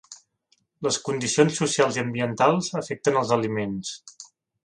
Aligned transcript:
Les 0.87 0.97
condicions 1.09 1.59
socials 1.61 1.99
i 1.99 2.01
ambientals 2.03 2.71
afecten 2.81 3.21
els 3.23 3.35
aliments. 3.39 3.93